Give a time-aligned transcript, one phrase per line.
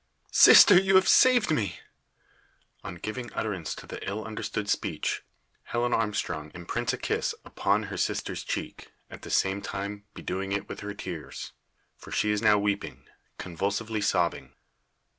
[0.31, 1.79] "Sister, you have saved me!"
[2.83, 5.21] On giving utterance to the ill understood speech,
[5.65, 10.67] Helen Armstrong imprints a kiss upon her sister's cheek, at the same time bedewing it
[10.67, 11.51] with her tears.
[11.97, 14.55] For she is now weeping convulsively sobbing.